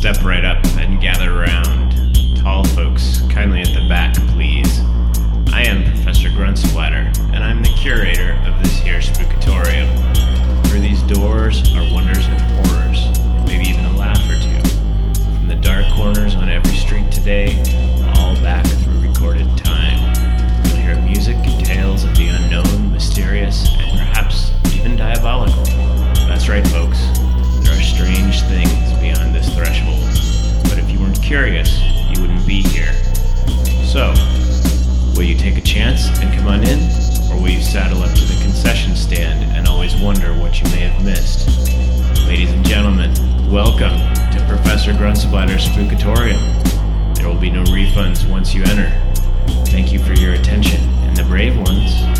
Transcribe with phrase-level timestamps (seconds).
[0.00, 1.92] Step right up and gather around.
[2.34, 4.80] Tall folks, kindly at the back, please.
[5.52, 9.90] I am Professor Gruntsplatter, and I'm the curator of this here spookatorium.
[10.68, 14.70] Through these doors are wonders and horrors, and maybe even a laugh or two.
[15.36, 17.60] From the dark corners on every street today,
[18.14, 20.00] all back through recorded time.
[20.64, 25.62] You'll hear music and tales of the unknown, mysterious, and perhaps even diabolical.
[26.24, 27.06] That's right, folks.
[27.60, 30.00] There are strange things beyond this threshold.
[30.64, 31.80] But if you weren't curious,
[32.10, 32.92] you wouldn't be here.
[33.84, 34.14] So,
[35.14, 36.80] will you take a chance and come on in?
[37.30, 40.88] Or will you saddle up to the concession stand and always wonder what you may
[40.88, 41.48] have missed?
[42.26, 43.12] Ladies and gentlemen,
[43.50, 43.96] welcome
[44.32, 46.40] to Professor Gruntsplatter's Spookatorium.
[47.16, 48.90] There will be no refunds once you enter.
[49.66, 52.19] Thank you for your attention, and the brave ones,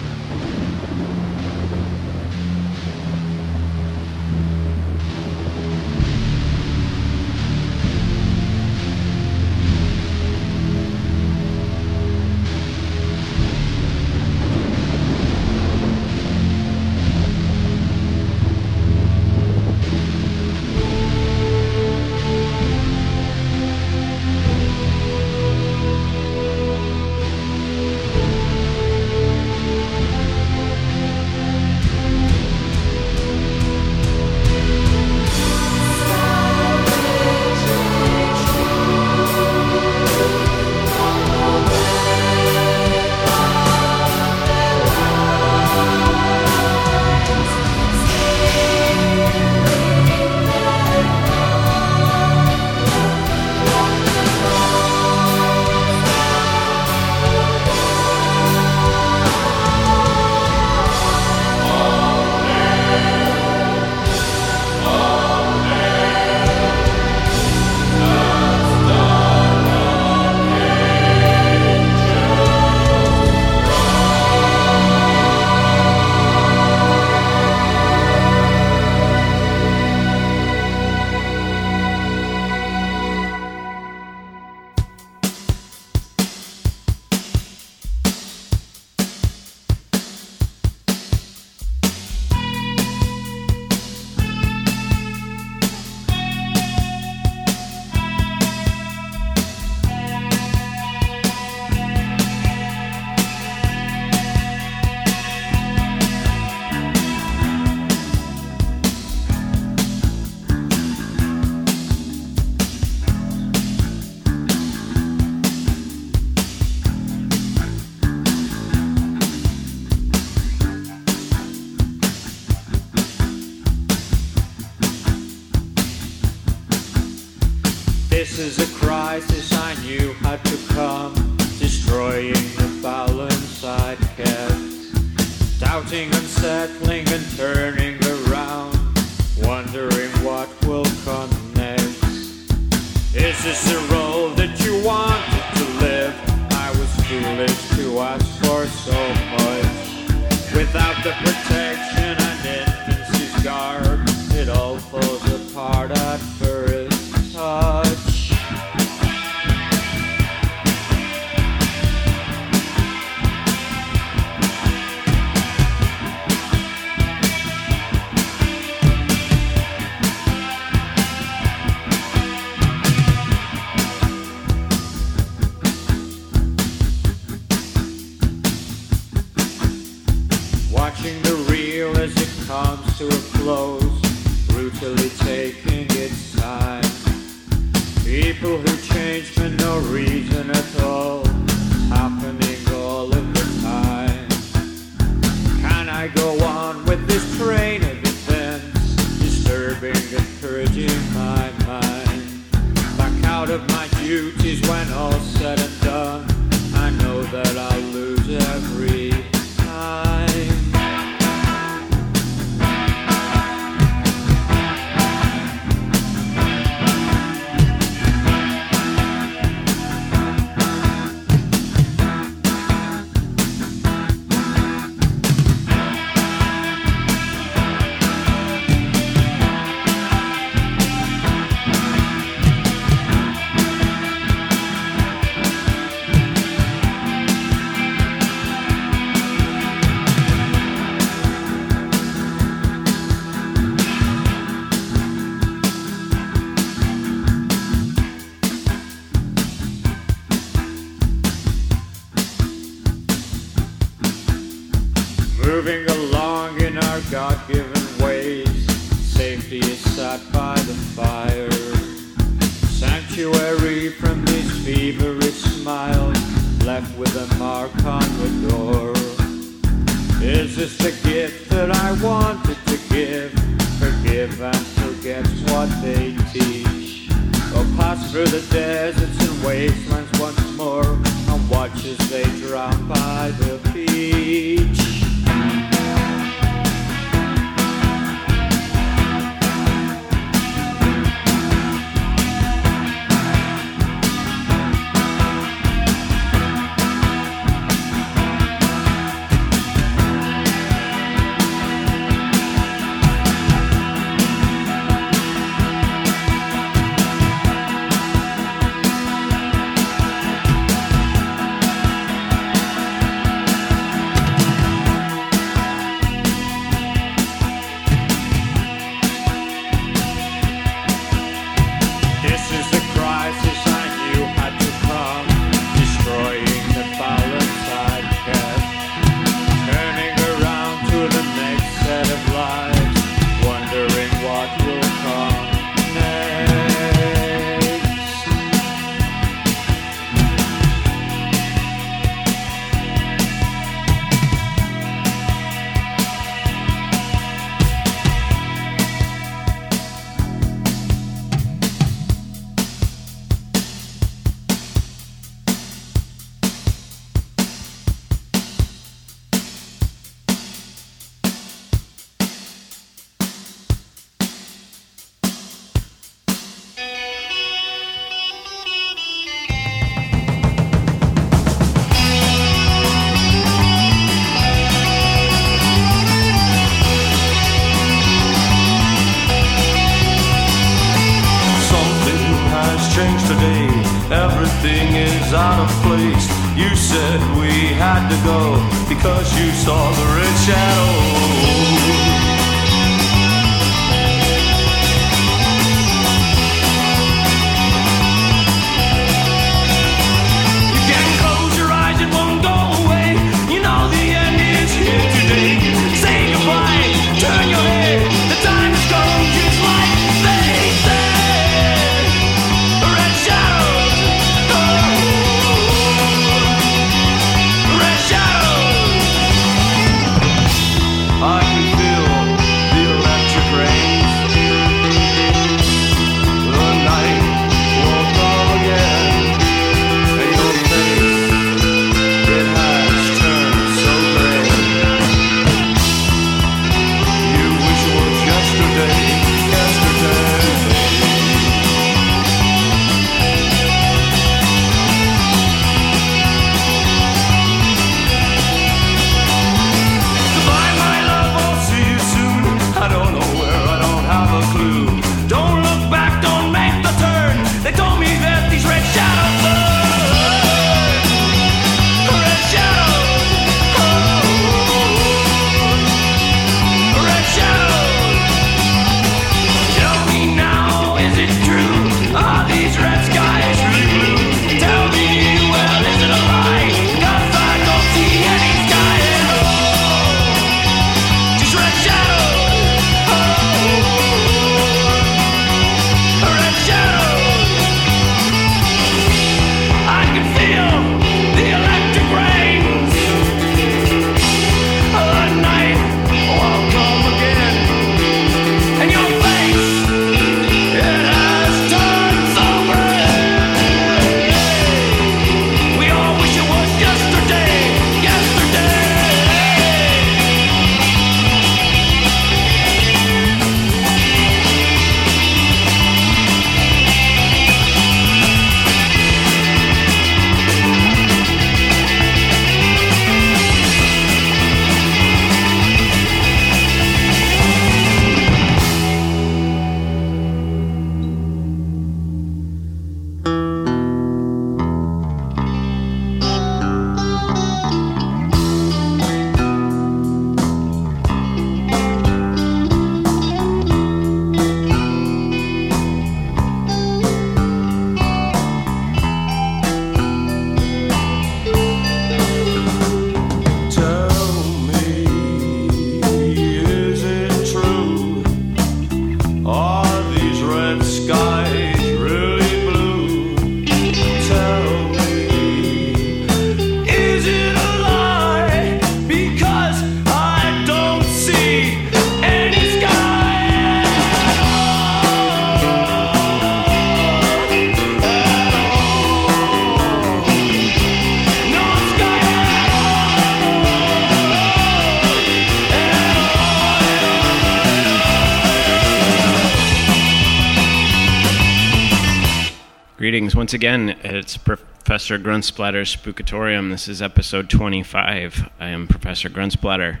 [593.46, 593.90] once again.
[594.02, 596.72] It's Professor Gruntsplatter's Spookatorium.
[596.72, 598.50] This is episode 25.
[598.58, 600.00] I am Professor Gruntsplatter.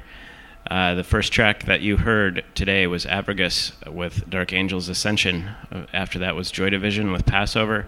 [0.68, 5.50] Uh, the first track that you heard today was Avrigus with Dark Angel's Ascension.
[5.70, 7.86] Uh, after that was Joy Division with Passover.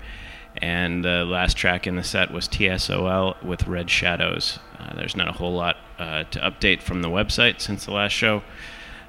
[0.59, 4.61] And the last track in the set was TSOL with Red Shadows.
[4.79, 8.13] Uh, there's not a whole lot uh, to update from the website since the last
[8.13, 8.45] show.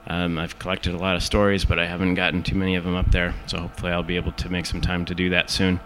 [0.07, 2.95] Um, I've collected a lot of stories, but I haven't gotten too many of them
[2.95, 5.79] up there, so hopefully I'll be able to make some time to do that soon.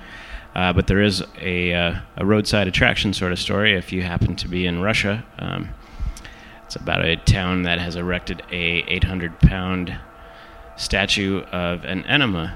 [0.55, 4.35] Uh, but there is a, uh, a, roadside attraction sort of story if you happen
[4.35, 5.25] to be in Russia.
[5.39, 5.69] Um,
[6.65, 9.97] it's about a town that has erected a 800 pound
[10.75, 12.55] statue of an enema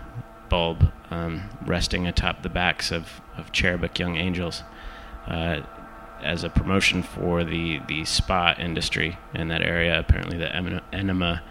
[0.49, 4.63] bulb um, resting atop the backs of, of cherubic young angels
[5.27, 5.61] uh,
[6.21, 9.99] as a promotion for the, the spa industry in that area.
[9.99, 10.55] Apparently, the
[10.93, 11.41] enema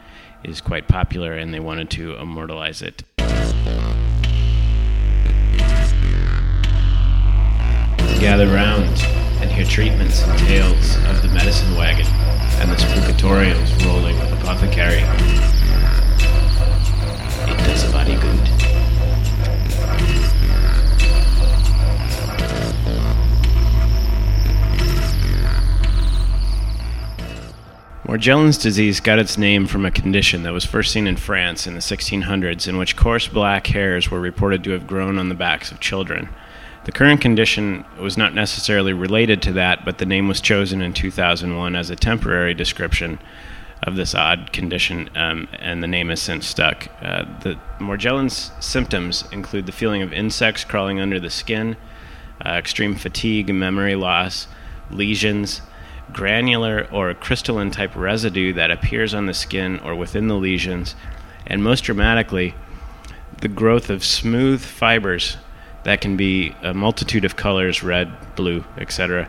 [0.45, 3.03] is quite popular and they wanted to immortalize it.
[8.21, 8.99] Gather round
[9.41, 12.07] and hear treatments and tales of the medicine wagon
[12.59, 15.03] and the spookatorium's rolling with apothecary.
[17.49, 18.67] It does a body good.
[28.07, 31.75] Morgellons disease got its name from a condition that was first seen in France in
[31.75, 35.71] the 1600s, in which coarse black hairs were reported to have grown on the backs
[35.71, 36.29] of children.
[36.87, 40.93] The current condition was not necessarily related to that, but the name was chosen in
[40.93, 43.19] 2001 as a temporary description
[43.83, 46.87] of this odd condition, um, and the name has since stuck.
[47.03, 51.77] Uh, the Morgellons symptoms include the feeling of insects crawling under the skin,
[52.47, 54.47] uh, extreme fatigue, memory loss,
[54.89, 55.63] lesions
[56.13, 60.95] granular or crystalline type residue that appears on the skin or within the lesions,
[61.49, 62.55] and most dramatically,
[63.41, 65.37] the growth of smooth fibers
[65.87, 69.29] that can be a multitude of colors red, blue, etc.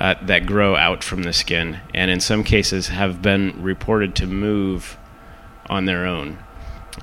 [0.00, 4.26] Uh, that grow out from the skin, and in some cases have been reported to
[4.26, 4.98] move
[5.70, 6.38] on their own.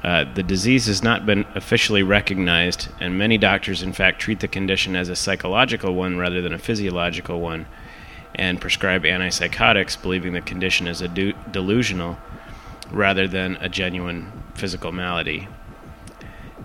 [0.04, 4.50] Uh, the disease has not been officially recognized, and many doctors, in fact, treat the
[4.50, 7.66] condition as a psychological one rather than a physiological one
[8.36, 12.18] and prescribe antipsychotics, believing the condition is a delusional
[12.92, 15.48] rather than a genuine physical malady.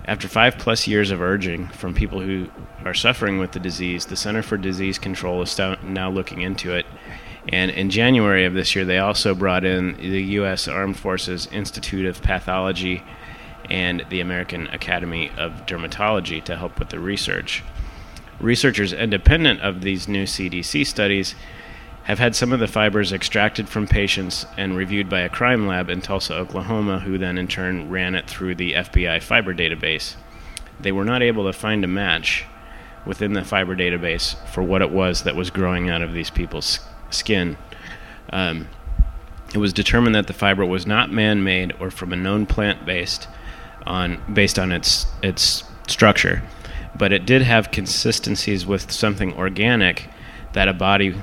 [0.09, 2.49] After five plus years of urging from people who
[2.83, 6.87] are suffering with the disease, the Center for Disease Control is now looking into it.
[7.49, 10.67] And in January of this year, they also brought in the U.S.
[10.67, 13.03] Armed Forces Institute of Pathology
[13.69, 17.63] and the American Academy of Dermatology to help with the research.
[18.39, 21.35] Researchers independent of these new CDC studies
[22.09, 25.91] have had some of the fibers extracted from patients and reviewed by a crime lab
[25.91, 30.15] in Tulsa, Oklahoma, who then in turn ran it through the FBI fiber database.
[30.79, 32.45] They were not able to find a match
[33.05, 36.79] within the fiber database for what it was that was growing out of these people's
[37.11, 37.57] skin.
[38.33, 38.67] Um,
[39.53, 43.27] it was determined that the fiber was not man-made or from a known plant based
[43.85, 46.41] on based on its its structure,
[46.97, 50.09] but it did have consistencies with something organic
[50.53, 51.15] that a body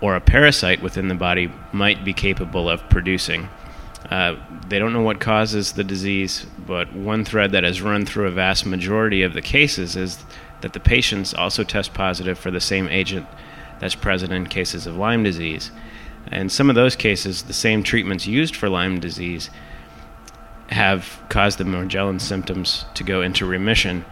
[0.00, 3.48] or a parasite within the body might be capable of producing.
[4.10, 4.34] Uh,
[4.68, 8.30] they don't know what causes the disease, but one thread that has run through a
[8.30, 10.24] vast majority of the cases is
[10.62, 13.26] that the patients also test positive for the same agent
[13.78, 15.70] that's present in cases of Lyme disease.
[16.30, 19.50] In some of those cases, the same treatments used for Lyme disease
[20.68, 24.04] have caused the Morgellons symptoms to go into remission,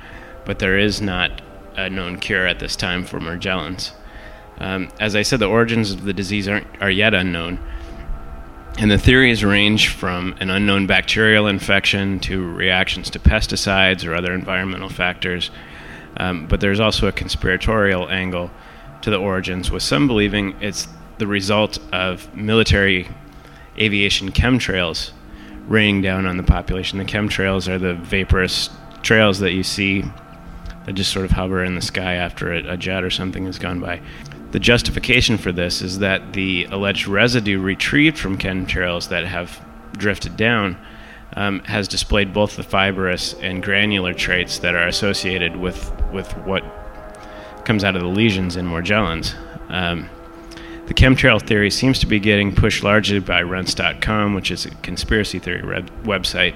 [0.45, 1.43] but there is not
[1.77, 3.93] a known cure at this time for Morgellons.
[4.61, 7.59] Um, as I said, the origins of the disease are yet unknown.
[8.79, 14.33] And the theories range from an unknown bacterial infection to reactions to pesticides or other
[14.33, 15.51] environmental factors.
[16.17, 18.51] Um, but there's also a conspiratorial angle
[19.03, 23.09] to the origins, with some believing it's the result of military
[23.79, 25.13] aviation chemtrails
[25.67, 26.99] raining down on the population.
[26.99, 28.71] The chemtrails are the vaporous
[29.03, 30.05] trails that you see
[30.87, 33.59] that just sort of hover in the sky after a, a jet or something has
[33.59, 34.01] gone by.
[34.51, 39.61] The justification for this is that the alleged residue retrieved from chemtrails that have
[39.93, 40.79] drifted down
[41.37, 46.65] um, has displayed both the fibrous and granular traits that are associated with, with what
[47.65, 49.35] comes out of the lesions in Morgellons.
[49.71, 50.09] Um,
[50.87, 55.39] the chemtrail theory seems to be getting pushed largely by Rense.com, which is a conspiracy
[55.39, 55.61] theory
[56.05, 56.55] website.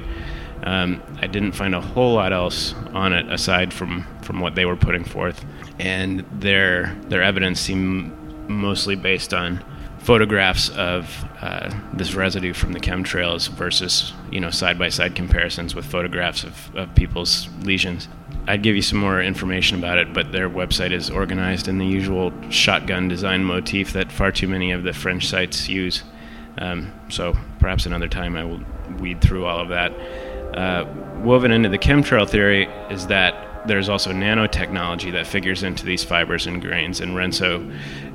[0.63, 4.65] Um, I didn't find a whole lot else on it aside from, from what they
[4.65, 5.45] were putting forth
[5.83, 8.13] and their their evidence seemed
[8.49, 9.63] mostly based on
[9.99, 15.75] photographs of uh, this residue from the chemtrails versus you know side by side comparisons
[15.75, 18.09] with photographs of, of people's lesions.
[18.47, 21.87] I'd give you some more information about it, but their website is organized in the
[21.87, 26.03] usual shotgun design motif that far too many of the French sites use.
[26.59, 28.61] Um, so perhaps another time I will
[28.99, 29.93] weed through all of that.
[30.57, 30.87] Uh,
[31.23, 36.47] woven into the chemtrail theory is that there's also nanotechnology that figures into these fibers
[36.47, 37.71] and grains, and Renzo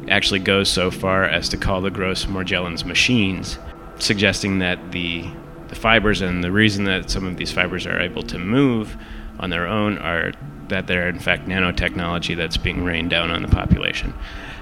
[0.10, 3.58] actually goes so far as to call the gross Morgellons machines,
[4.00, 5.26] suggesting that the
[5.70, 8.96] the fibers and the reason that some of these fibers are able to move
[9.38, 10.32] on their own are
[10.70, 14.14] that they're in fact nanotechnology that's being rained down on the population.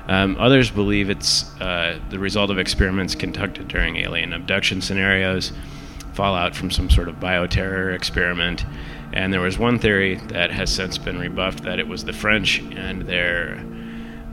[0.07, 5.51] Um, others believe it's uh, the result of experiments conducted during alien abduction scenarios,
[6.13, 8.65] fallout from some sort of bioterror experiment,
[9.15, 12.59] and there was one theory that has since been rebuffed that it was the French
[12.59, 13.65] and their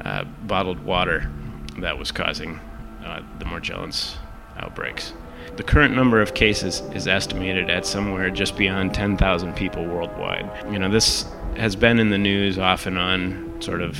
[0.04, 1.30] uh, bottled water
[1.78, 2.58] that was causing
[3.04, 4.16] uh, the Morgellons
[4.58, 5.14] outbreaks.
[5.56, 10.50] The current number of cases is estimated at somewhere just beyond 10,000 people worldwide.
[10.72, 13.96] You know, this has been in the news off and on, sort of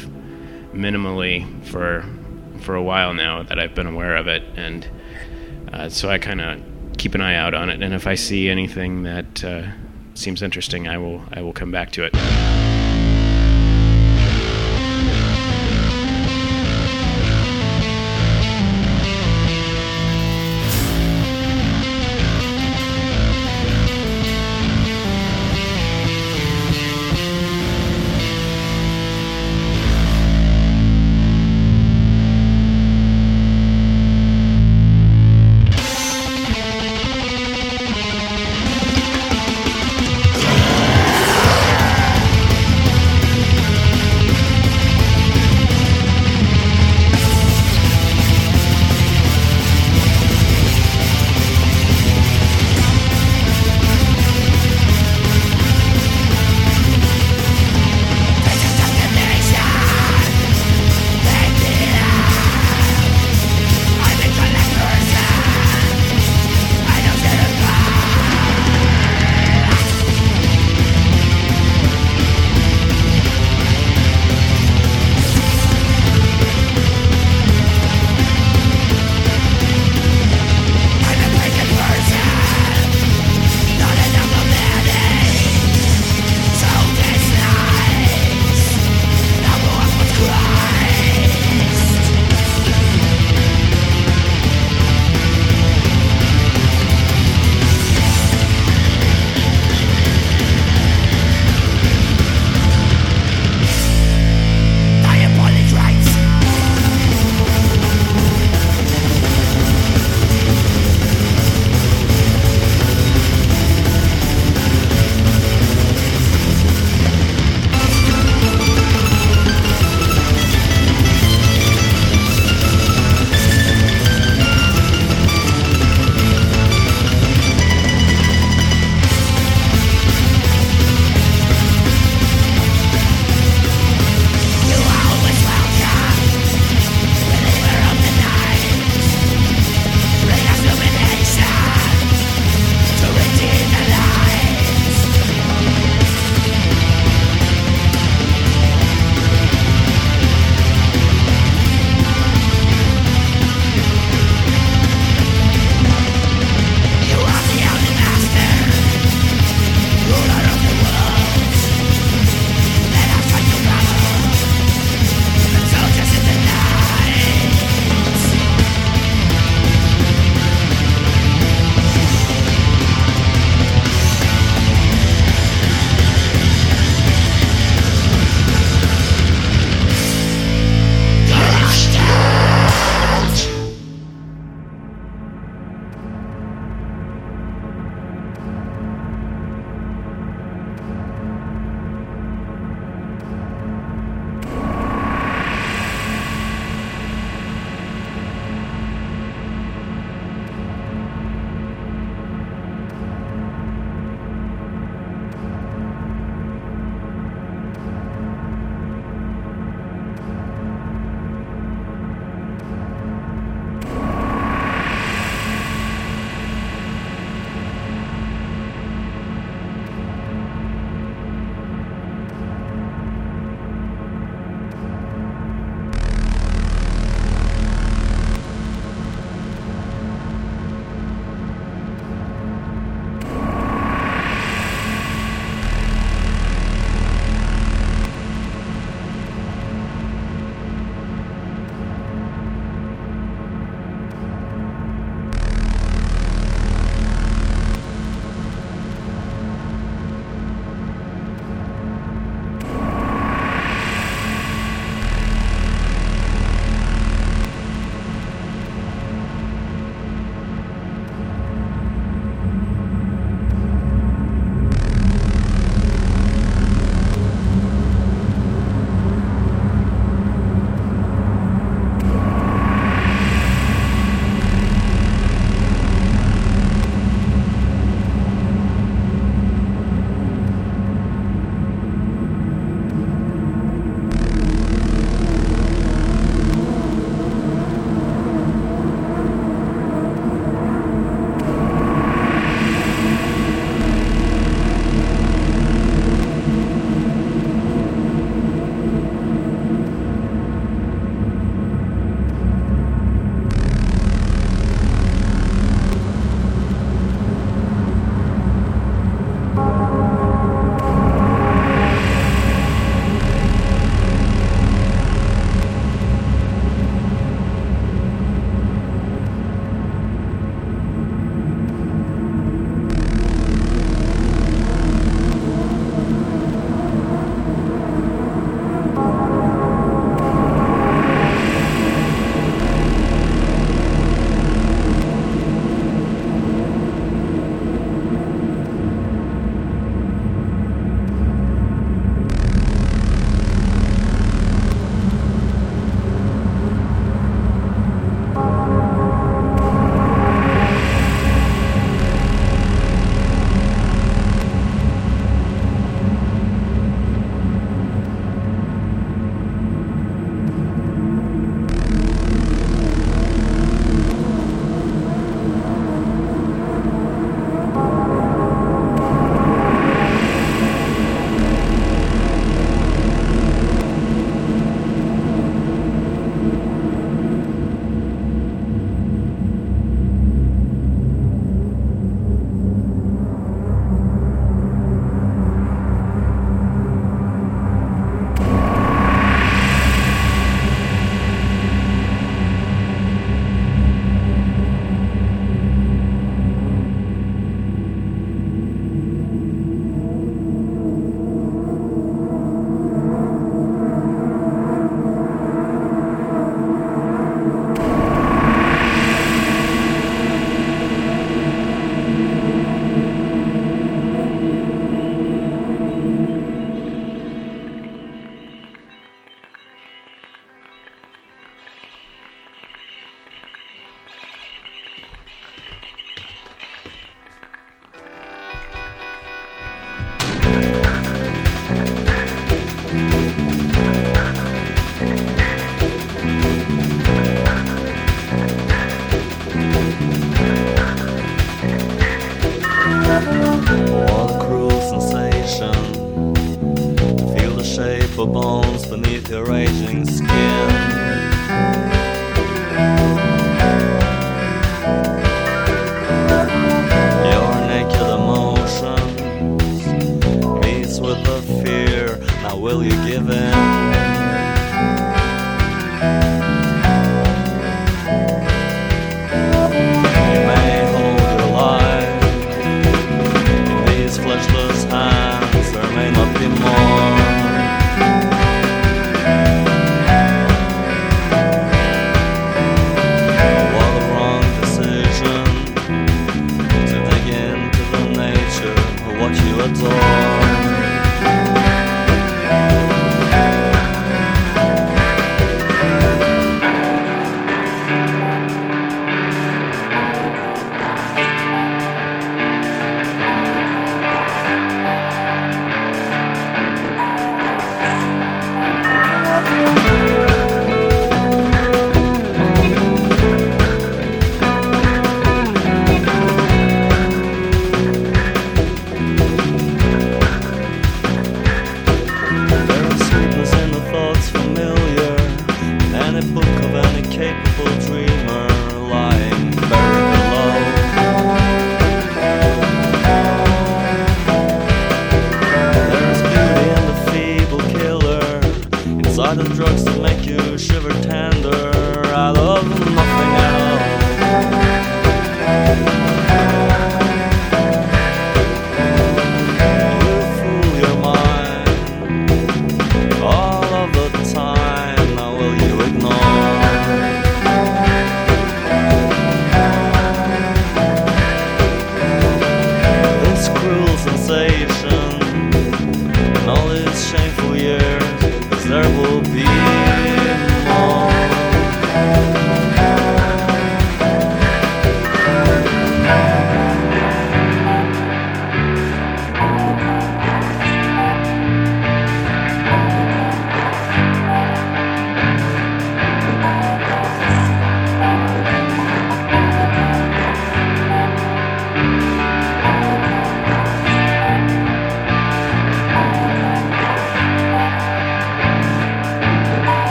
[0.72, 2.04] minimally for
[2.60, 4.88] for a while now that I've been aware of it, and
[5.72, 6.62] uh, so I kind of
[6.96, 7.82] keep an eye out on it.
[7.82, 9.62] And if I see anything that uh,
[10.14, 12.61] seems interesting, I will I will come back to it.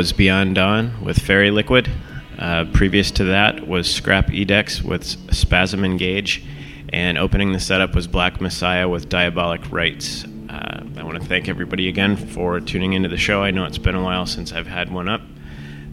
[0.00, 1.90] Was Beyond Dawn with Fairy Liquid.
[2.38, 6.42] Uh, previous to that was Scrap.Edx with Spasm Engage.
[6.88, 10.24] And opening the setup was Black Messiah with Diabolic Rites.
[10.48, 13.42] Uh, I want to thank everybody again for tuning into the show.
[13.42, 15.20] I know it's been a while since I've had one up.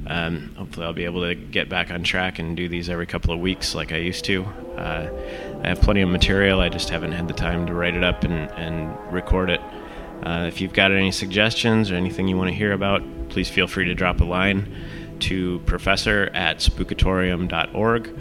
[0.08, 3.34] Um, hopefully, I'll be able to get back on track and do these every couple
[3.34, 4.46] of weeks like I used to.
[4.78, 5.10] Uh,
[5.66, 8.24] I have plenty of material, I just haven't had the time to write it up
[8.24, 9.60] and, and record it.
[10.24, 13.68] Uh, if you've got any suggestions or anything you want to hear about, please feel
[13.68, 14.74] free to drop a line
[15.20, 18.20] to professor at spookatorium.org.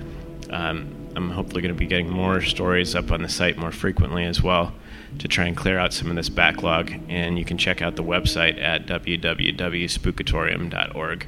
[0.51, 4.25] Um, I'm hopefully going to be getting more stories up on the site more frequently
[4.25, 4.75] as well
[5.19, 6.93] to try and clear out some of this backlog.
[7.09, 11.27] And you can check out the website at www.spookatorium.org.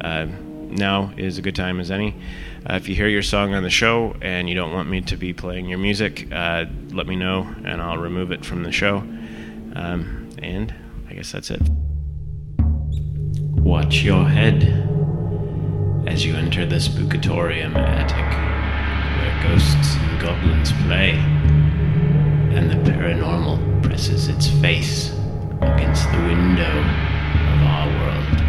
[0.00, 0.26] Uh,
[0.70, 2.14] now is a good time as any.
[2.68, 5.16] Uh, if you hear your song on the show and you don't want me to
[5.16, 8.98] be playing your music, uh, let me know and I'll remove it from the show.
[9.74, 10.72] Um, and
[11.08, 11.62] I guess that's it.
[13.62, 14.62] Watch your head
[16.06, 18.16] as you enter the spookatorium attic,
[19.18, 21.12] where ghosts and goblins play,
[22.56, 25.12] and the paranormal presses its face
[25.60, 28.47] against the window of our world.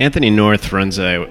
[0.00, 1.28] Anthony North runs a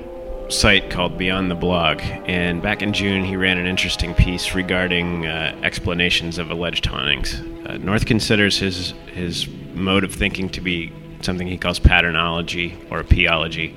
[0.50, 5.26] site called Beyond the Blog, and back in June he ran an interesting piece regarding
[5.26, 7.42] uh, explanations of alleged hauntings.
[7.66, 13.04] Uh, North considers his his mode of thinking to be something he calls patternology or
[13.04, 13.76] peology,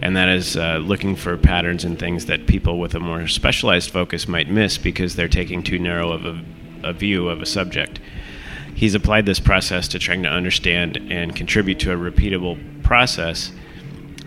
[0.00, 3.90] and that is uh, looking for patterns in things that people with a more specialized
[3.90, 6.40] focus might miss because they're taking too narrow of a,
[6.84, 7.98] a view of a subject.
[8.76, 13.50] He's applied this process to trying to understand and contribute to a repeatable process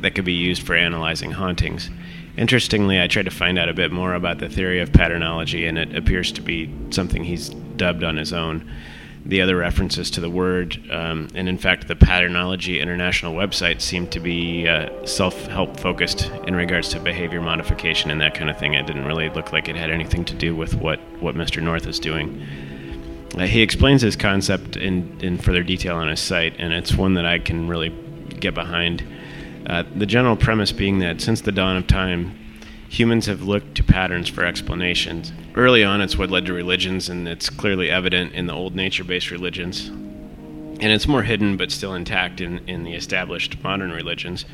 [0.04, 1.90] that could be used for analyzing hauntings.
[2.38, 5.78] Interestingly, I tried to find out a bit more about the theory of patternology, and
[5.78, 8.70] it appears to be something he's dubbed on his own.
[9.26, 14.08] The other references to the word, um, and in fact, the Patternology International website seem
[14.08, 18.58] to be uh, self help focused in regards to behavior modification and that kind of
[18.58, 18.74] thing.
[18.74, 21.64] It didn't really look like it had anything to do with what, what Mr.
[21.64, 22.46] North is doing.
[23.38, 27.14] Uh, he explains his concept in, in further detail on his site, and it's one
[27.14, 27.90] that I can really
[28.42, 29.02] get behind.
[29.66, 32.38] Uh, the general premise being that since the dawn of time,
[32.90, 35.32] humans have looked to patterns for explanations.
[35.56, 39.04] Early on, it's what led to religions, and it's clearly evident in the old nature
[39.04, 39.88] based religions.
[39.88, 44.46] And it's more hidden but still intact in, in the established modern religions.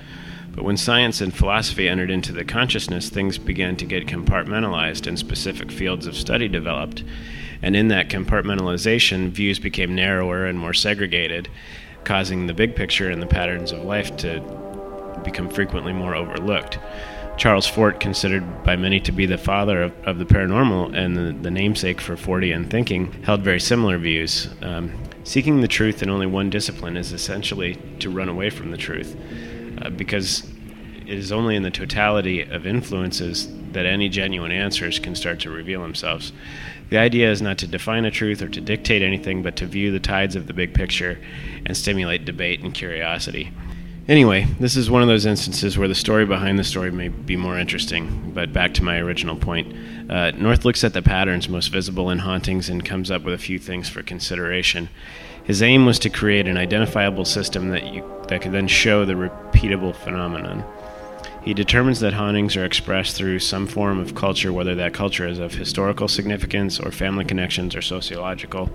[0.52, 5.18] But when science and philosophy entered into the consciousness, things began to get compartmentalized and
[5.18, 7.04] specific fields of study developed.
[7.62, 11.50] And in that compartmentalization, views became narrower and more segregated,
[12.04, 14.40] causing the big picture and the patterns of life to
[15.24, 16.80] become frequently more overlooked.
[17.38, 21.32] Charles Fort, considered by many to be the father of, of the paranormal and the,
[21.42, 24.50] the, namesake for Fortean thinking, held very similar views.
[24.62, 24.92] Um,
[25.24, 29.16] seeking the truth in only one discipline is essentially to run away from the truth,
[29.82, 30.44] uh, because
[31.08, 35.50] it is only in the totality of influences that any genuine answers can start to
[35.50, 36.34] reveal themselves.
[36.90, 39.92] The idea is not to define a truth or to dictate anything, but to view
[39.92, 41.20] the tides of the big picture
[41.66, 43.52] and stimulate debate and curiosity.
[44.10, 47.36] Anyway, this is one of those instances where the story behind the story may be
[47.36, 49.72] more interesting, but back to my original point.
[50.10, 53.38] Uh, North looks at the patterns most visible in hauntings and comes up with a
[53.38, 54.90] few things for consideration.
[55.44, 59.14] His aim was to create an identifiable system that, you, that could then show the
[59.14, 60.66] repeatable phenomenon.
[61.44, 65.38] He determines that hauntings are expressed through some form of culture, whether that culture is
[65.38, 68.72] of historical significance or family connections or sociological,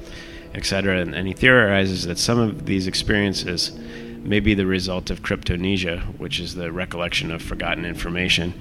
[0.54, 1.00] etc.
[1.00, 3.76] And, and he theorizes that some of these experiences
[4.24, 8.54] may be the result of cryptomnesia, which is the recollection of forgotten information.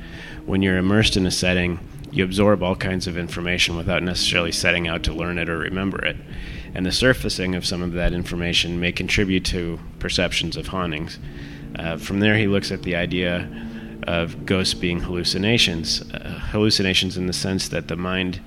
[0.45, 1.79] When you're immersed in a setting,
[2.11, 6.03] you absorb all kinds of information without necessarily setting out to learn it or remember
[6.05, 6.17] it.
[6.75, 11.17] And the surfacing of some of that information may contribute to perceptions of hauntings.
[11.77, 13.49] Uh, from there, he looks at the idea
[14.03, 16.01] of ghosts being hallucinations.
[16.11, 18.41] Uh, hallucinations in the sense that the mind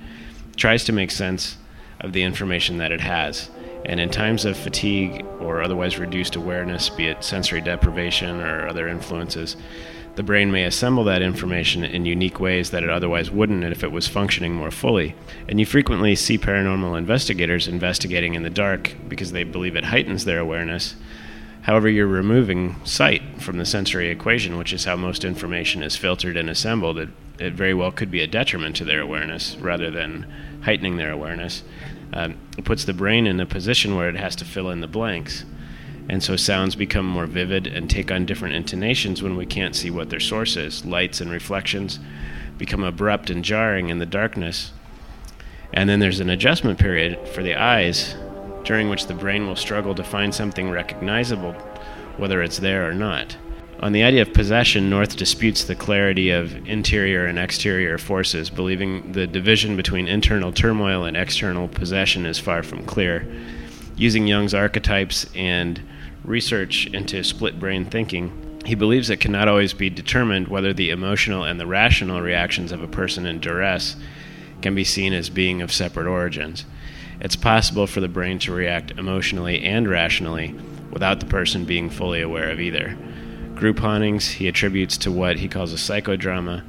[0.55, 1.57] tries to make sense
[1.99, 3.49] of the information that it has.
[3.87, 8.87] And in times of fatigue or otherwise reduced awareness, be it sensory deprivation or other
[8.87, 9.55] influences,
[10.15, 13.91] the brain may assemble that information in unique ways that it otherwise wouldn't if it
[13.91, 15.15] was functioning more fully.
[15.47, 20.25] And you frequently see paranormal investigators investigating in the dark because they believe it heightens
[20.25, 20.95] their awareness.
[21.61, 26.35] However, you're removing sight from the sensory equation, which is how most information is filtered
[26.35, 26.97] and assembled.
[26.97, 27.09] It,
[27.39, 30.25] it very well could be a detriment to their awareness rather than
[30.63, 31.63] heightening their awareness
[32.13, 34.87] um, it puts the brain in a position where it has to fill in the
[34.87, 35.45] blanks.
[36.09, 39.91] And so sounds become more vivid and take on different intonations when we can't see
[39.91, 40.85] what their source is.
[40.85, 41.99] Lights and reflections
[42.57, 44.71] become abrupt and jarring in the darkness.
[45.73, 48.15] And then there's an adjustment period for the eyes
[48.63, 51.53] during which the brain will struggle to find something recognizable,
[52.17, 53.37] whether it's there or not.
[53.79, 59.11] On the idea of possession, North disputes the clarity of interior and exterior forces, believing
[59.11, 63.27] the division between internal turmoil and external possession is far from clear.
[63.95, 65.79] Using Jung's archetypes and
[66.23, 71.43] research into split brain thinking, he believes it cannot always be determined whether the emotional
[71.43, 73.95] and the rational reactions of a person in duress
[74.63, 76.65] can be seen as being of separate origins.
[77.21, 80.55] It's possible for the brain to react emotionally and rationally
[80.89, 82.97] without the person being fully aware of either.
[83.57, 86.63] Group hauntings he attributes to what he calls a psychodrama,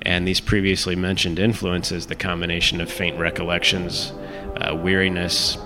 [0.00, 4.14] and these previously mentioned influences, the combination of faint recollections,
[4.56, 5.58] uh, weariness,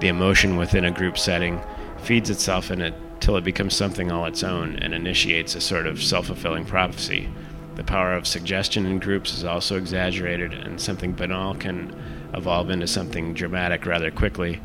[0.00, 1.60] the emotion within a group setting,
[1.98, 5.86] feeds itself in it till it becomes something all its own and initiates a sort
[5.86, 7.28] of self fulfilling prophecy.
[7.74, 11.94] The power of suggestion in groups is also exaggerated, and something banal can
[12.32, 14.62] evolve into something dramatic rather quickly.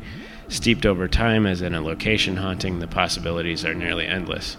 [0.48, 4.56] Steeped over time, as in a location haunting, the possibilities are nearly endless.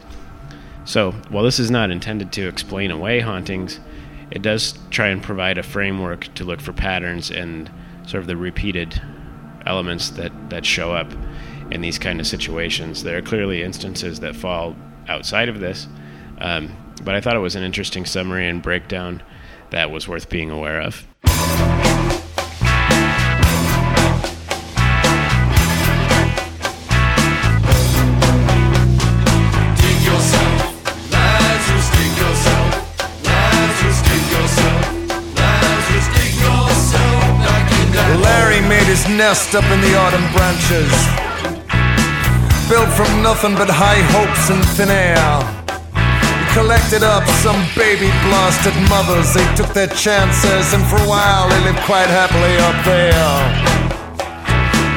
[0.85, 3.79] So, while this is not intended to explain away hauntings,
[4.31, 7.69] it does try and provide a framework to look for patterns and
[8.07, 9.01] sort of the repeated
[9.65, 11.11] elements that, that show up
[11.69, 13.03] in these kind of situations.
[13.03, 14.75] There are clearly instances that fall
[15.07, 15.87] outside of this.
[16.39, 19.21] Um, but I thought it was an interesting summary and breakdown
[19.69, 21.07] that was worth being aware of.
[39.21, 40.89] Nest up in the autumn branches.
[42.65, 45.29] Built from nothing but high hopes and thin air.
[46.41, 49.29] He collected up some baby blasted mothers.
[49.37, 53.37] They took their chances, and for a while they lived quite happily up there.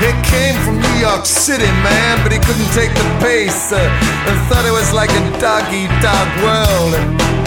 [0.01, 4.37] He came from New York City, man, but he couldn't take the pace uh, and
[4.49, 7.44] thought it was like a doggy dog world.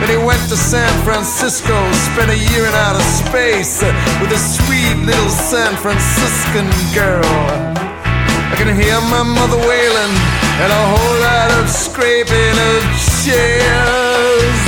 [0.00, 3.82] Then he went to San Francisco, spent a year in outer space
[4.22, 7.26] with a sweet little San Franciscan girl.
[7.26, 10.14] I can hear my mother wailing
[10.62, 12.80] and a whole lot of scraping of
[13.26, 14.58] chairs.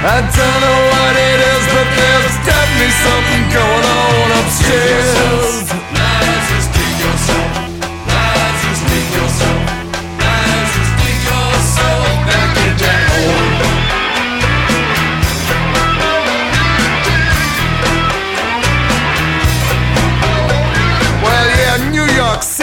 [0.00, 5.72] I don't know what it is, but there's definitely something going on upstairs.
[7.32, 7.59] Well,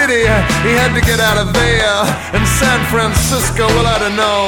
[0.08, 0.24] City,
[0.64, 1.96] he had to get out of there.
[2.32, 4.48] And San Francisco, well, I don't know.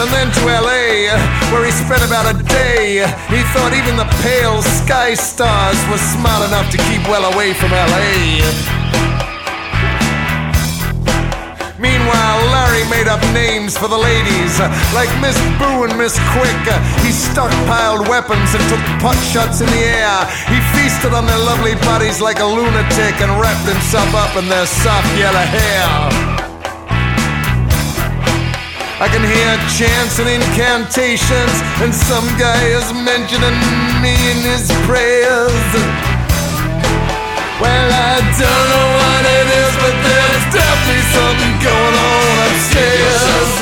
[0.00, 1.08] And then to LA,
[1.52, 3.00] where he spent about a day.
[3.28, 7.70] He thought even the pale sky stars were smart enough to keep well away from
[7.70, 8.79] LA.
[11.80, 14.60] Meanwhile, Larry made up names for the ladies,
[14.92, 16.64] like Miss Boo and Miss Quick.
[17.00, 20.28] He stockpiled weapons and took pot shots in the air.
[20.52, 24.66] He feasted on their lovely bodies like a lunatic and wrapped himself up in their
[24.66, 25.88] soft yellow hair.
[29.00, 33.56] I can hear chants and incantations, and some guy is mentioning
[34.04, 36.09] me in his prayers.
[37.60, 43.60] Well, I don't know what it is, but there's definitely something going on upstairs.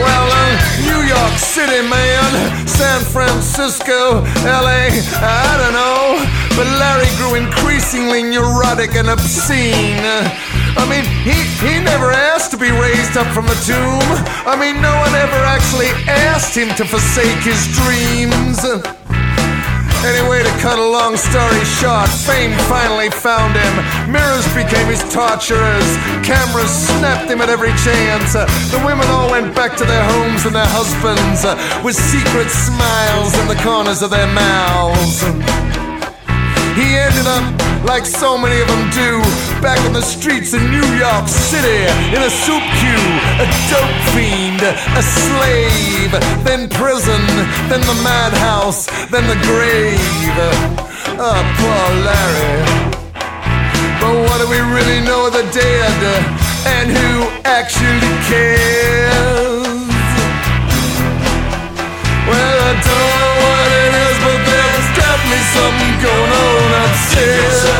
[0.00, 0.56] Well, uh,
[0.88, 4.88] New York City, man, San Francisco, LA,
[5.20, 6.39] I don't know.
[6.56, 10.02] But Larry grew increasingly neurotic and obscene.
[10.76, 14.06] I mean, he, he never asked to be raised up from the tomb.
[14.46, 18.62] I mean, no one ever actually asked him to forsake his dreams.
[20.00, 23.74] Anyway, to cut a long story short, fame finally found him.
[24.10, 25.88] Mirrors became his torturers.
[26.24, 28.32] Cameras snapped him at every chance.
[28.32, 31.44] The women all went back to their homes and their husbands
[31.84, 35.89] with secret smiles in the corners of their mouths.
[36.74, 37.44] He ended up
[37.84, 39.20] like so many of them do,
[39.60, 41.82] back on the streets of New York City
[42.14, 43.08] in a soup queue,
[43.42, 46.12] a dope fiend, a slave,
[46.44, 47.22] then prison,
[47.68, 50.36] then the madhouse, then the grave.
[51.18, 52.90] Oh, poor Larry.
[54.00, 56.00] But what do we really know of the dead?
[56.66, 59.66] And who actually cares?
[62.28, 62.89] Well,
[65.30, 67.70] definitely something going on upstairs.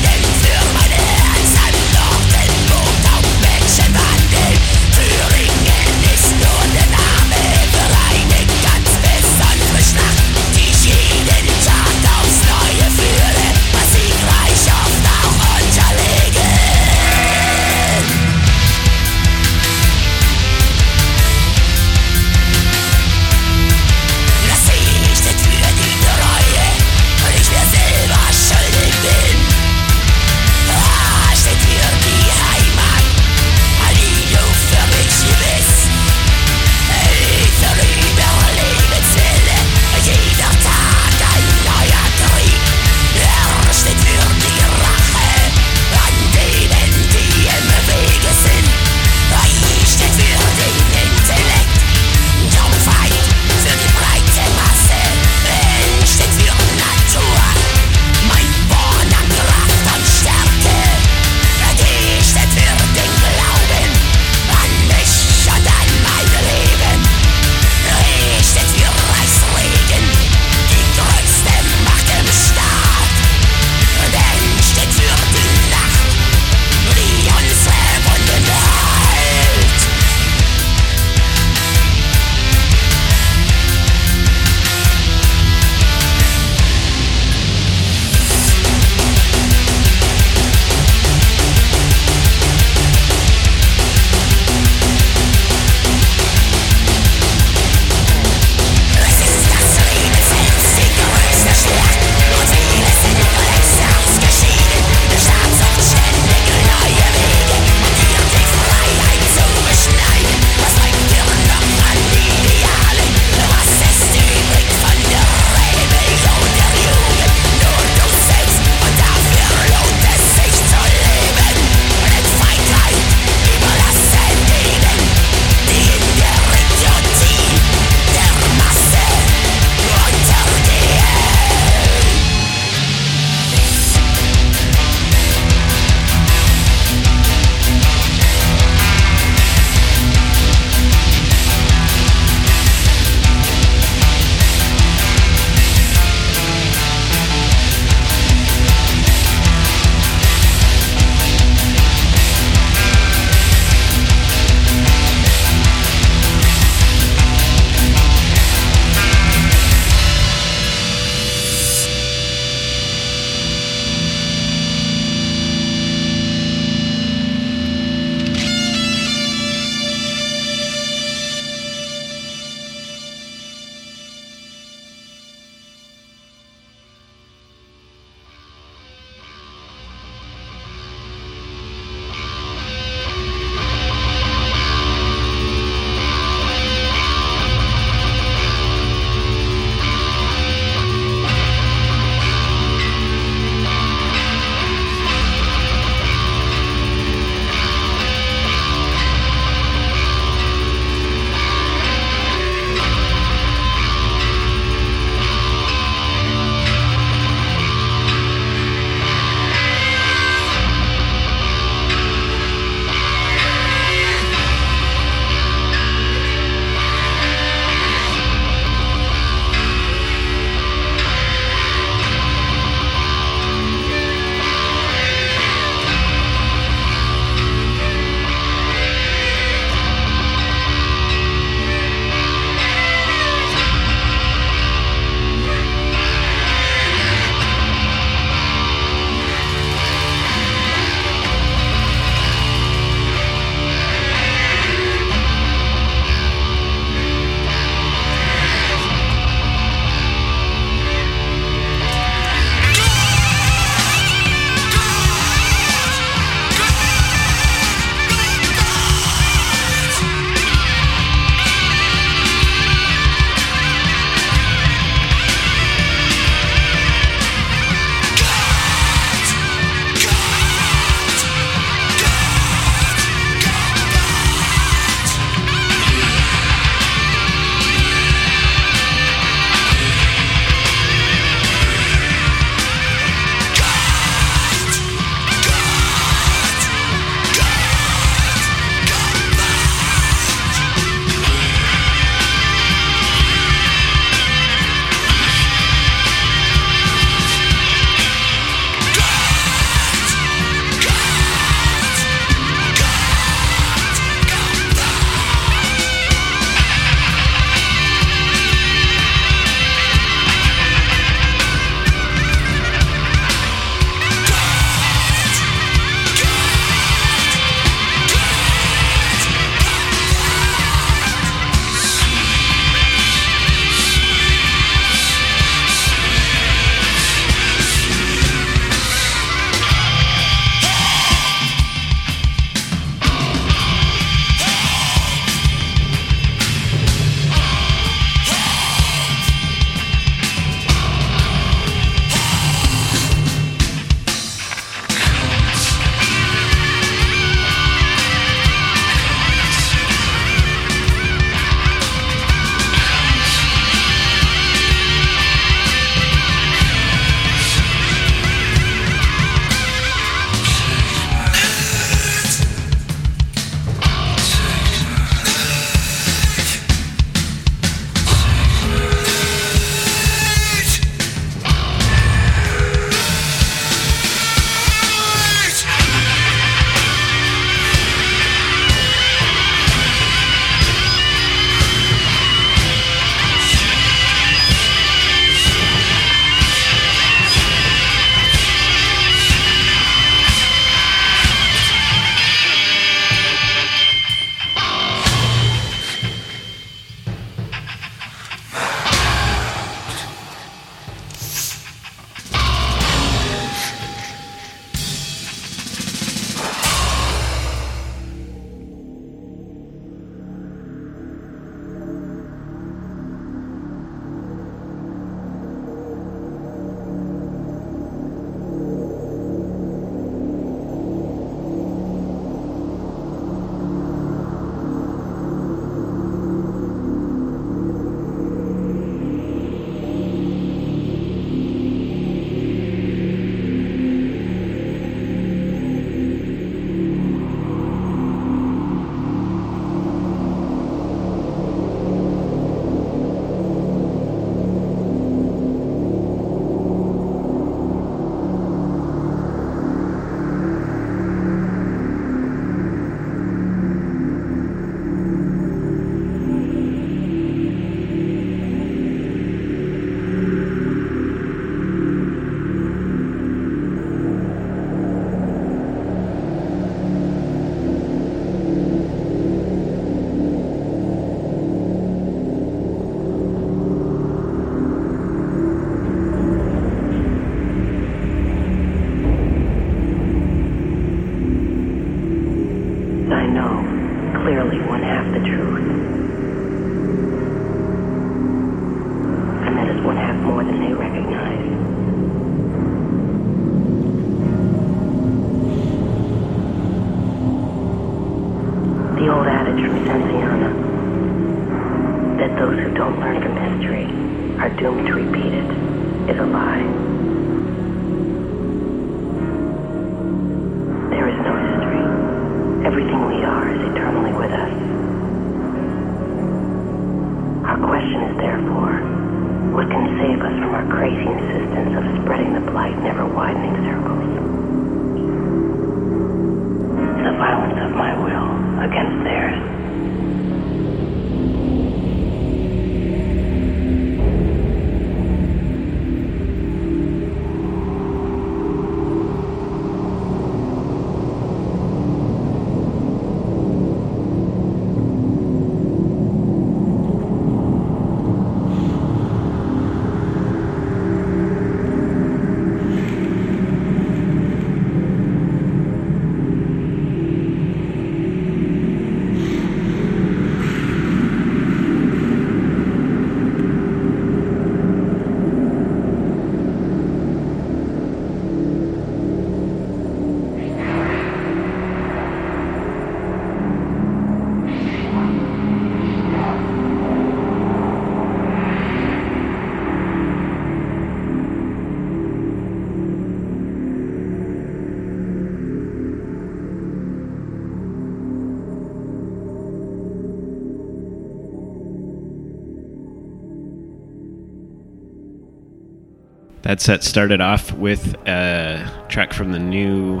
[596.46, 600.00] That set started off with a track from the new,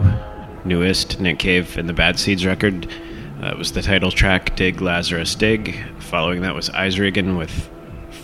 [0.64, 2.86] newest Nick Cave and the Bad Seeds record.
[3.42, 5.76] Uh, it was the title track, Dig Lazarus Dig.
[5.98, 7.68] Following that was Eisregen with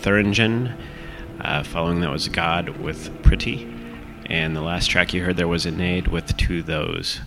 [0.01, 0.73] Thuringen.
[1.41, 3.69] Uh, following that was God with Pretty.
[4.27, 7.19] And the last track you heard there was Inade with To Those.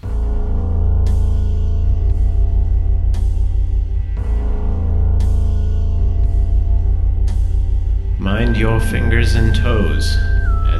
[8.18, 10.16] Mind your fingers and toes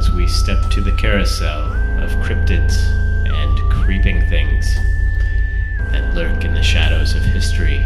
[0.07, 2.85] as we step to the carousel of cryptids
[3.27, 4.75] and creeping things
[5.91, 7.77] that lurk in the shadows of history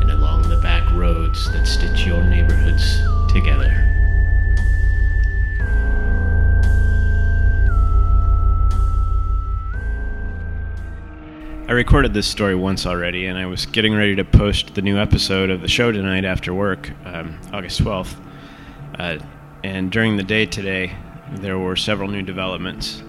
[0.00, 3.00] and along the back roads that stitch your neighborhoods
[3.32, 3.86] together.
[11.68, 14.98] I recorded this story once already, and I was getting ready to post the new
[14.98, 18.16] episode of the show tonight after work, um, August 12th.
[18.98, 19.18] Uh,
[19.62, 20.96] and during the day today,
[21.36, 23.02] there were several new developments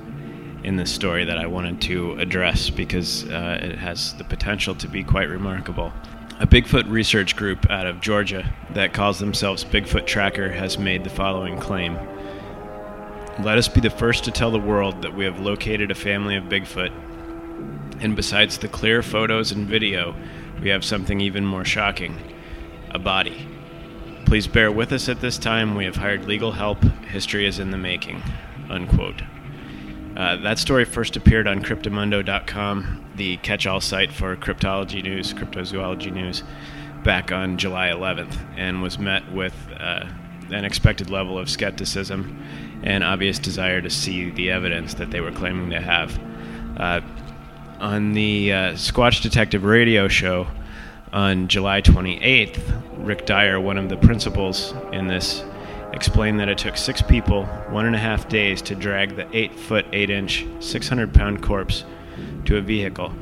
[0.63, 4.87] in this story that I wanted to address because uh, it has the potential to
[4.87, 5.91] be quite remarkable.
[6.39, 11.09] A Bigfoot research group out of Georgia that calls themselves Bigfoot Tracker has made the
[11.09, 11.97] following claim
[13.43, 16.35] Let us be the first to tell the world that we have located a family
[16.35, 16.91] of Bigfoot,
[18.01, 20.15] and besides the clear photos and video,
[20.61, 22.17] we have something even more shocking
[22.91, 23.47] a body.
[24.31, 25.75] Please bear with us at this time.
[25.75, 26.81] We have hired legal help.
[27.09, 28.23] History is in the making.
[28.69, 29.23] Unquote.
[30.15, 36.13] Uh, that story first appeared on Cryptomundo.com, the catch all site for cryptology news, cryptozoology
[36.13, 36.43] news,
[37.03, 40.05] back on July 11th, and was met with uh,
[40.49, 42.41] an expected level of skepticism
[42.83, 46.17] and obvious desire to see the evidence that they were claiming to have.
[46.77, 47.01] Uh,
[47.81, 50.47] on the uh, Squatch Detective radio show,
[51.13, 52.59] on July 28th,
[52.97, 55.43] Rick Dyer, one of the principals in this,
[55.93, 59.53] explained that it took six people one and a half days to drag the 8
[59.53, 61.83] foot 8 inch, 600 pound corpse
[62.45, 63.13] to a vehicle.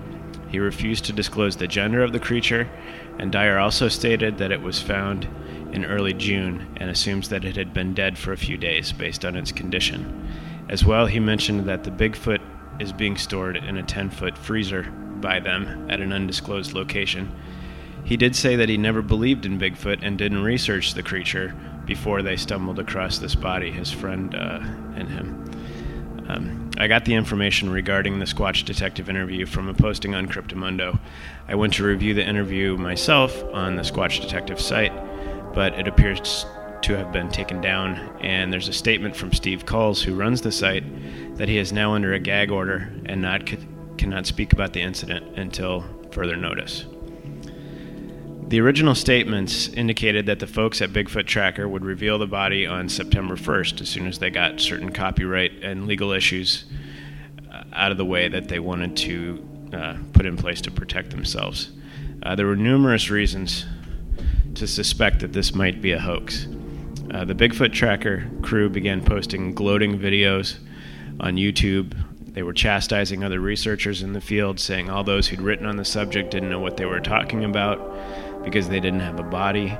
[0.49, 2.69] He refused to disclose the gender of the creature,
[3.17, 5.27] and Dyer also stated that it was found
[5.71, 9.25] in early June and assumes that it had been dead for a few days based
[9.25, 10.27] on its condition.
[10.69, 12.41] As well, he mentioned that the Bigfoot
[12.79, 14.83] is being stored in a 10 foot freezer
[15.21, 17.31] by them at an undisclosed location.
[18.09, 21.55] He did say that he never believed in Bigfoot and didn't research the creature
[21.85, 24.61] before they stumbled across this body, his friend uh,
[24.95, 26.25] and him.
[26.27, 30.99] Um, I got the information regarding the Squatch Detective interview from a posting on Cryptomundo.
[31.47, 34.93] I went to review the interview myself on the Squatch Detective site,
[35.53, 36.47] but it appears
[36.81, 40.51] to have been taken down, and there's a statement from Steve Kulls, who runs the
[40.51, 40.83] site,
[41.37, 43.45] that he is now under a gag order and not
[43.99, 46.85] cannot speak about the incident until further notice.
[48.49, 52.89] The original statements indicated that the folks at Bigfoot Tracker would reveal the body on
[52.89, 56.65] September 1st as soon as they got certain copyright and legal issues
[57.53, 61.11] uh, out of the way that they wanted to uh, put in place to protect
[61.11, 61.69] themselves.
[62.23, 63.67] Uh, there were numerous reasons
[64.55, 66.47] to suspect that this might be a hoax.
[67.13, 70.57] Uh, the Bigfoot Tracker crew began posting gloating videos
[71.19, 71.95] on YouTube.
[72.33, 75.85] They were chastising other researchers in the field, saying all those who'd written on the
[75.85, 77.79] subject didn't know what they were talking about
[78.49, 79.77] because they didn't have a body.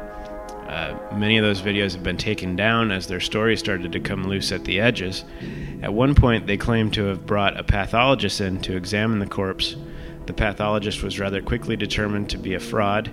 [0.68, 4.26] Uh, many of those videos have been taken down as their story started to come
[4.26, 5.26] loose at the edges.
[5.82, 9.76] At one point, they claimed to have brought a pathologist in to examine the corpse.
[10.28, 13.12] The pathologist was rather quickly determined to be a fraud,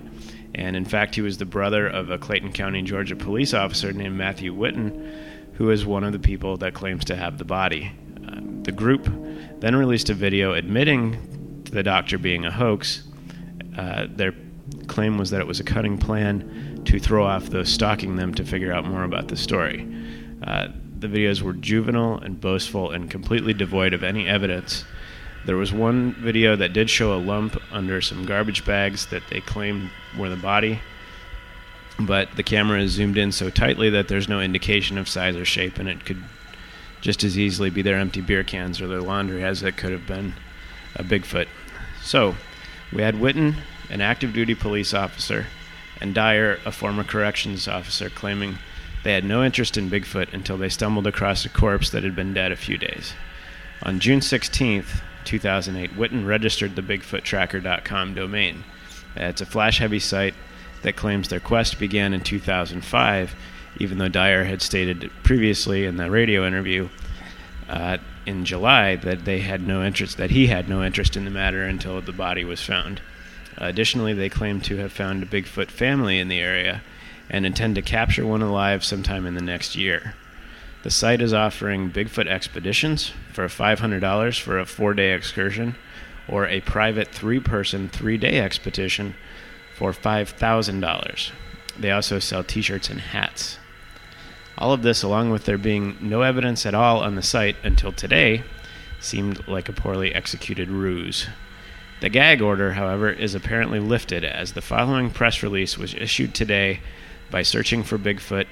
[0.53, 4.15] and in fact, he was the brother of a Clayton County, Georgia police officer named
[4.15, 5.11] Matthew Whitton,
[5.53, 7.91] who is one of the people that claims to have the body.
[8.27, 9.09] Uh, the group
[9.59, 13.03] then released a video admitting the doctor being a hoax.
[13.75, 14.33] Uh, their
[14.87, 18.45] claim was that it was a cutting plan to throw off those stalking them to
[18.45, 19.87] figure out more about the story.
[20.43, 24.85] Uh, the videos were juvenile and boastful and completely devoid of any evidence.
[25.45, 29.39] There was one video that did show a lump under some garbage bags that they
[29.41, 30.79] claimed were the body,
[31.99, 35.45] but the camera is zoomed in so tightly that there's no indication of size or
[35.45, 36.21] shape, and it could
[37.01, 40.07] just as easily be their empty beer cans or their laundry as it could have
[40.07, 40.33] been
[40.95, 41.47] a Bigfoot.
[42.01, 42.35] So,
[42.91, 43.55] we had Whitton,
[43.89, 45.47] an active duty police officer,
[46.01, 48.57] and Dyer, a former corrections officer, claiming
[49.03, 52.33] they had no interest in Bigfoot until they stumbled across a corpse that had been
[52.33, 53.13] dead a few days.
[53.83, 58.63] On June 16th, 2008, Whitton registered the BigfootTracker.com domain.
[59.15, 60.33] It's a flash heavy site
[60.81, 63.35] that claims their quest began in 2005,
[63.79, 66.89] even though Dyer had stated previously in the radio interview
[67.69, 71.31] uh, in July that they had no interest, that he had no interest in the
[71.31, 73.01] matter until the body was found.
[73.57, 76.81] Additionally, they claim to have found a Bigfoot family in the area
[77.29, 80.15] and intend to capture one alive sometime in the next year.
[80.83, 85.75] The site is offering Bigfoot expeditions for $500 for a four day excursion
[86.27, 89.15] or a private three person, three day expedition
[89.75, 91.31] for $5,000.
[91.79, 93.59] They also sell t shirts and hats.
[94.57, 97.91] All of this, along with there being no evidence at all on the site until
[97.91, 98.43] today,
[98.99, 101.27] seemed like a poorly executed ruse.
[101.99, 106.81] The gag order, however, is apparently lifted as the following press release was issued today
[107.31, 108.45] by Searching for Bigfoot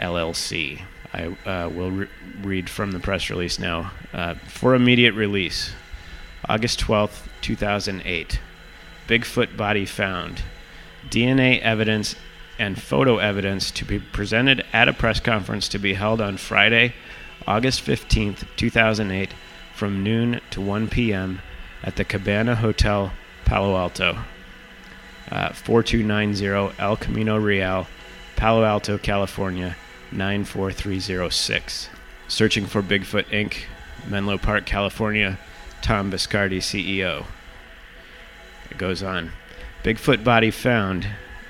[0.00, 0.82] LLC.
[1.12, 2.08] I uh, will re-
[2.42, 3.92] read from the press release now.
[4.12, 5.72] Uh, for immediate release,
[6.48, 8.40] August 12th, 2008.
[9.06, 10.42] Bigfoot body found.
[11.08, 12.16] DNA evidence
[12.58, 16.94] and photo evidence to be presented at a press conference to be held on Friday,
[17.46, 19.30] August 15th, 2008,
[19.74, 21.40] from noon to 1 p.m.
[21.82, 23.12] at the Cabana Hotel,
[23.44, 24.18] Palo Alto.
[25.30, 27.86] Uh, 4290 El Camino Real,
[28.36, 29.76] Palo Alto, California
[30.12, 31.88] 94306.
[32.26, 33.64] Searching for Bigfoot Inc.,
[34.08, 35.38] Menlo Park, California,
[35.82, 37.26] Tom Biscardi, CEO.
[38.70, 39.32] It goes on.
[39.82, 41.06] Bigfoot body found.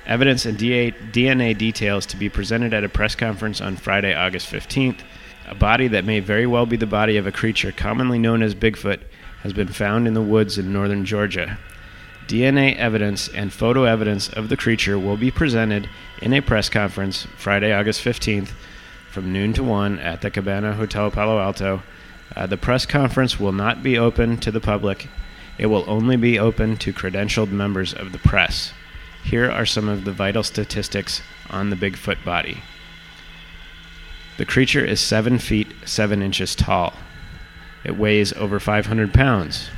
[0.06, 5.00] Evidence and DNA details to be presented at a press conference on Friday, August 15th.
[5.46, 8.54] A body that may very well be the body of a creature commonly known as
[8.54, 9.00] Bigfoot
[9.42, 11.58] has been found in the woods in northern Georgia.
[12.26, 15.88] DNA evidence and photo evidence of the creature will be presented
[16.22, 18.50] in a press conference Friday, August 15th
[19.10, 21.82] from noon to 1 at the Cabana Hotel Palo Alto.
[22.36, 25.08] Uh, the press conference will not be open to the public.
[25.58, 28.72] It will only be open to credentialed members of the press.
[29.24, 32.62] Here are some of the vital statistics on the Bigfoot body.
[34.38, 36.94] The creature is 7 feet 7 inches tall.
[37.84, 39.70] It weighs over 500 pounds.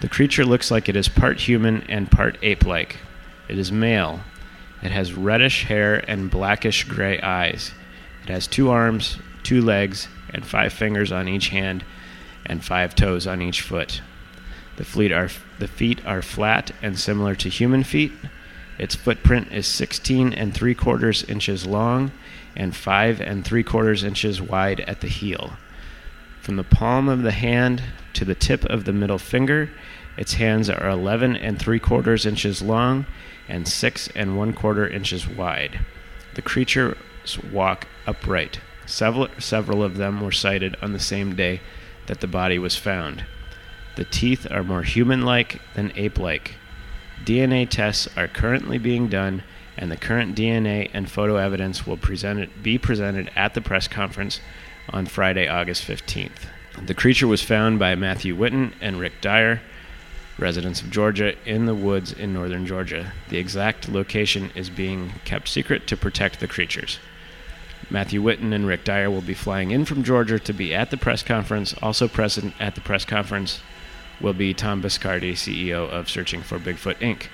[0.00, 2.98] The creature looks like it is part human and part ape like.
[3.48, 4.20] It is male.
[4.82, 7.72] It has reddish hair and blackish gray eyes.
[8.22, 11.84] It has two arms, two legs, and five fingers on each hand
[12.44, 14.00] and five toes on each foot.
[14.76, 18.12] The, fleet are, the feet are flat and similar to human feet.
[18.78, 22.12] Its footprint is 16 and 3 quarters inches long
[22.54, 25.54] and 5 and 3 quarters inches wide at the heel.
[26.46, 27.82] From the palm of the hand
[28.12, 29.68] to the tip of the middle finger,
[30.16, 33.04] its hands are 11 and 3 quarters inches long
[33.48, 35.80] and 6 and 1 quarter inches wide.
[36.34, 36.96] The creatures
[37.50, 38.60] walk upright.
[38.86, 41.62] Several, several of them were sighted on the same day
[42.06, 43.24] that the body was found.
[43.96, 46.54] The teeth are more human like than ape like.
[47.24, 49.42] DNA tests are currently being done,
[49.76, 54.40] and the current DNA and photo evidence will present, be presented at the press conference
[54.90, 56.46] on Friday, August 15th.
[56.84, 59.62] The creature was found by Matthew Whitton and Rick Dyer,
[60.38, 63.12] residents of Georgia, in the woods in northern Georgia.
[63.28, 66.98] The exact location is being kept secret to protect the creatures.
[67.88, 70.96] Matthew Whitton and Rick Dyer will be flying in from Georgia to be at the
[70.96, 71.74] press conference.
[71.80, 73.60] Also present at the press conference
[74.20, 77.26] will be Tom Biscardi, CEO of Searching for Bigfoot Inc.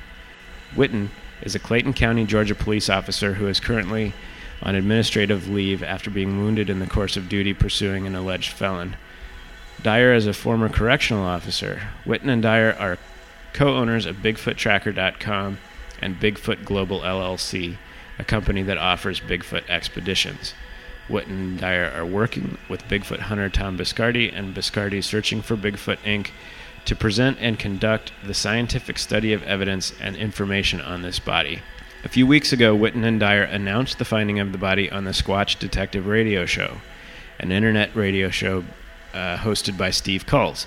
[0.75, 1.11] Whitton
[1.43, 4.13] is a Clayton County, Georgia police officer who is currently
[4.63, 8.97] on administrative leave after being wounded in the course of duty pursuing an alleged felon.
[9.83, 11.83] Dyer is a former correctional officer.
[12.05, 12.99] Whitton and Dyer are
[13.53, 15.59] co owners of BigfootTracker.com
[16.01, 17.77] and Bigfoot Global LLC,
[18.19, 20.55] a company that offers Bigfoot expeditions.
[21.09, 25.99] Whitton and Dyer are working with Bigfoot hunter Tom Biscardi and Biscardi Searching for Bigfoot
[25.99, 26.31] Inc.
[26.85, 31.61] to present and conduct the scientific study of evidence and information on this body.
[32.05, 35.13] A few weeks ago, Whitton and Dyer announced the finding of the body on the
[35.13, 36.79] Squatch Detective Radio Show,
[37.39, 38.65] an internet radio show
[39.15, 40.67] uh, hosted by Steve Kulls.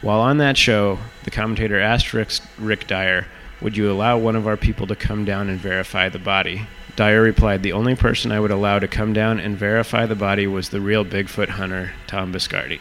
[0.00, 3.26] While on that show, the commentator asked Rick, Rick Dyer,
[3.60, 6.66] Would you allow one of our people to come down and verify the body?
[6.96, 10.46] Dyer replied, The only person I would allow to come down and verify the body
[10.46, 12.80] was the real Bigfoot hunter, Tom Biscardi.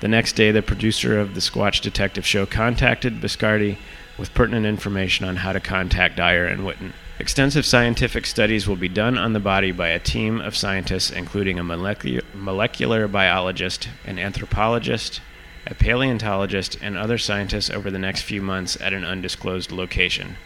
[0.00, 3.78] The next day, the producer of the Squatch Detective Show contacted Biscardi
[4.20, 6.92] with pertinent information on how to contact Dyer and Whitton.
[7.18, 11.58] Extensive scientific studies will be done on the body by a team of scientists, including
[11.58, 15.22] a molecular, biologist, an anthropologist,
[15.66, 20.36] a paleontologist, and other scientists over the next few months at an undisclosed location.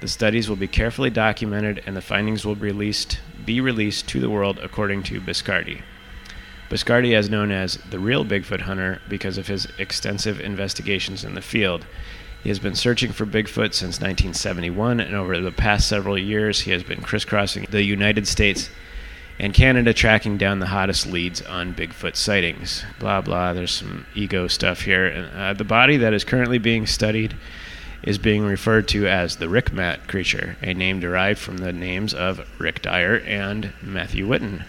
[0.00, 4.20] The studies will be carefully documented and the findings will be released, be released to
[4.20, 5.80] the world according to Biscardi.
[6.68, 11.40] Biscardi is known as the real Bigfoot hunter because of his extensive investigations in the
[11.40, 11.86] field.
[12.44, 16.72] He has been searching for Bigfoot since 1971, and over the past several years, he
[16.72, 18.68] has been crisscrossing the United States
[19.38, 22.84] and Canada tracking down the hottest leads on Bigfoot sightings.
[23.00, 25.30] Blah, blah, there's some ego stuff here.
[25.34, 27.34] Uh, the body that is currently being studied
[28.02, 32.46] is being referred to as the Rickmat creature, a name derived from the names of
[32.58, 34.64] Rick Dyer and Matthew Whitton.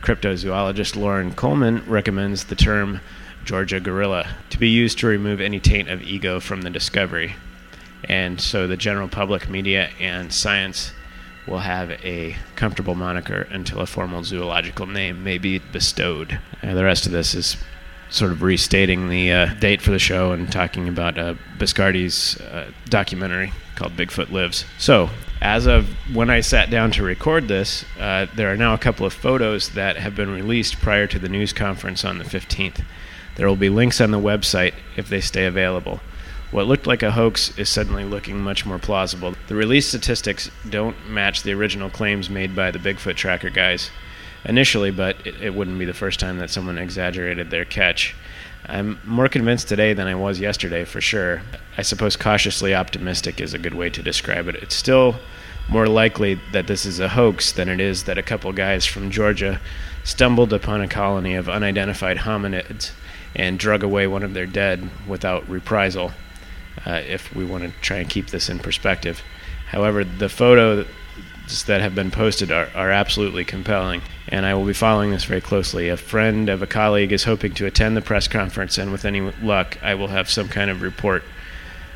[0.00, 3.00] Cryptozoologist Loren Coleman recommends the term
[3.46, 7.36] Georgia gorilla to be used to remove any taint of ego from the discovery.
[8.04, 10.92] And so the general public, media, and science
[11.46, 16.40] will have a comfortable moniker until a formal zoological name may be bestowed.
[16.62, 17.56] Uh, the rest of this is
[18.10, 22.70] sort of restating the uh, date for the show and talking about uh, Biscardi's uh,
[22.88, 24.64] documentary called Bigfoot Lives.
[24.78, 28.78] So, as of when I sat down to record this, uh, there are now a
[28.78, 32.84] couple of photos that have been released prior to the news conference on the 15th.
[33.36, 36.00] There will be links on the website if they stay available.
[36.50, 39.34] What looked like a hoax is suddenly looking much more plausible.
[39.48, 43.90] The release statistics don't match the original claims made by the Bigfoot tracker guys
[44.44, 48.14] initially, but it, it wouldn't be the first time that someone exaggerated their catch.
[48.64, 51.42] I'm more convinced today than I was yesterday, for sure.
[51.76, 54.56] I suppose cautiously optimistic is a good way to describe it.
[54.56, 55.16] It's still
[55.68, 59.10] more likely that this is a hoax than it is that a couple guys from
[59.10, 59.60] Georgia
[60.04, 62.92] stumbled upon a colony of unidentified hominids
[63.36, 66.12] and drug away one of their dead without reprisal,
[66.86, 69.22] uh, if we want to try and keep this in perspective.
[69.68, 70.86] However, the photos
[71.66, 75.42] that have been posted are, are absolutely compelling, and I will be following this very
[75.42, 75.90] closely.
[75.90, 79.20] A friend of a colleague is hoping to attend the press conference, and with any
[79.20, 81.22] luck, I will have some kind of report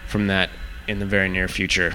[0.07, 0.51] from that
[0.87, 1.95] in the very near future.